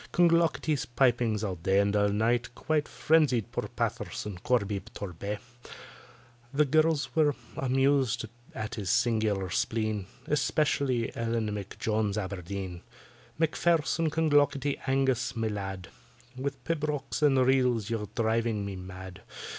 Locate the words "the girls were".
6.51-7.35